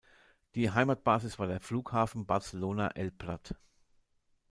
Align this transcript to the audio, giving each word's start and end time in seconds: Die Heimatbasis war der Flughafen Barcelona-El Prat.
Die 0.55 0.71
Heimatbasis 0.71 1.37
war 1.37 1.45
der 1.45 1.59
Flughafen 1.59 2.25
Barcelona-El 2.25 3.11
Prat. 3.11 3.53